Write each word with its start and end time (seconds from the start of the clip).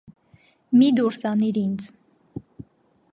մի 0.79 0.87
դուրս 0.99 1.21
անիր 1.33 1.61
ինձ… 1.65 1.87